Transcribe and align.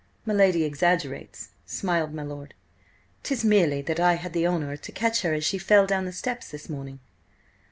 "My 0.25 0.33
lady 0.33 0.63
exaggerates," 0.63 1.49
smiled 1.67 2.11
my 2.11 2.23
lord 2.23 2.55
"'Tis 3.21 3.45
merely 3.45 3.83
that 3.83 3.99
I 3.99 4.15
had 4.15 4.33
the 4.33 4.47
honour 4.47 4.75
to 4.75 4.91
catch 4.91 5.21
her 5.21 5.35
as 5.35 5.45
she 5.45 5.59
fell 5.59 5.85
down 5.85 6.05
the 6.05 6.11
steps 6.11 6.49
this 6.49 6.67
morning." 6.67 6.99